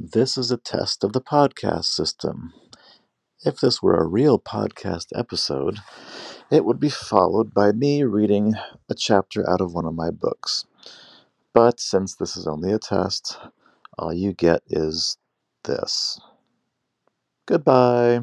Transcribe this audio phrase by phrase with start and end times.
[0.00, 2.52] This is a test of the podcast system.
[3.44, 5.78] If this were a real podcast episode,
[6.52, 8.54] it would be followed by me reading
[8.88, 10.66] a chapter out of one of my books.
[11.52, 13.38] But since this is only a test,
[13.98, 15.18] all you get is
[15.64, 16.20] this.
[17.46, 18.20] Goodbye.